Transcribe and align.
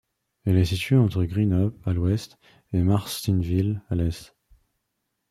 Elle 0.45 0.57
est 0.57 0.65
située 0.65 0.95
entre 0.95 1.23
Greenup, 1.25 1.75
à 1.85 1.93
l'ouest, 1.93 2.39
et 2.73 2.79
Martinsville, 2.81 3.83
à 3.91 3.93
l'est. 3.93 4.35